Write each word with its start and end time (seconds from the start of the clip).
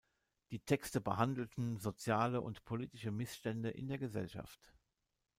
Die 0.49 0.57
Texte 0.61 0.99
behandelten 0.99 1.77
soziale 1.77 2.41
und 2.41 2.65
politische 2.65 3.11
Missstände 3.11 3.69
in 3.69 3.87
der 3.87 3.99
Gesellschaft. 3.99 4.73